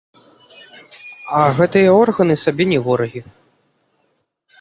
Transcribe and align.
А 1.39 1.41
гэтая 1.59 1.83
органы 2.01 2.35
сабе 2.45 2.63
не 2.71 2.79
ворагі. 2.87 3.21